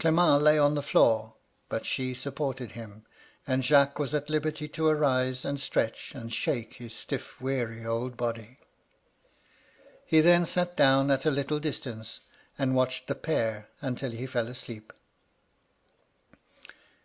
Clement 0.00 0.42
lay 0.42 0.58
on 0.58 0.74
the 0.74 0.82
floor, 0.82 1.34
but 1.68 1.86
she 1.86 2.12
supported 2.12 2.72
him, 2.72 3.04
and 3.46 3.62
Jacques 3.64 4.00
was 4.00 4.12
at 4.12 4.28
liberty 4.28 4.66
to 4.66 4.88
arise 4.88 5.44
and 5.44 5.60
stretch 5.60 6.16
and 6.16 6.34
shake 6.34 6.74
his 6.74 6.92
stifi*, 6.92 7.40
weary 7.40 7.86
old 7.86 8.16
body. 8.16 8.58
He 10.04 10.20
then 10.20 10.46
sat 10.46 10.76
down 10.76 11.12
at 11.12 11.26
a 11.26 11.30
little 11.30 11.60
distance, 11.60 12.22
and 12.58 12.74
watched 12.74 13.06
the 13.06 13.14
pair 13.14 13.68
until 13.80 14.10
he 14.10 14.26
fell 14.26 14.48
asleep. 14.48 14.92